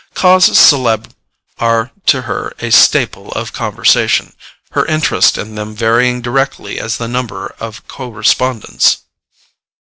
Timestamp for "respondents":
8.09-9.01